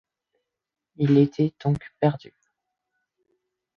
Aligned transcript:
Ils 0.95 1.15
étaient 1.19 1.53
donc 1.63 1.77
perdus! 1.99 2.33